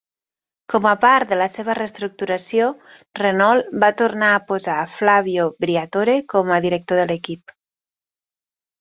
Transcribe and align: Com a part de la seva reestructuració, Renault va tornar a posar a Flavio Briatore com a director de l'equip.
Com 0.73 0.85
a 0.91 0.93
part 1.03 1.33
de 1.33 1.37
la 1.41 1.47
seva 1.55 1.75
reestructuració, 1.79 2.71
Renault 3.21 3.71
va 3.85 3.93
tornar 4.01 4.33
a 4.39 4.43
posar 4.51 4.81
a 4.87 4.91
Flavio 4.97 5.49
Briatore 5.69 6.19
com 6.37 6.55
a 6.59 6.63
director 6.69 7.05
de 7.05 7.09
l'equip. 7.15 7.59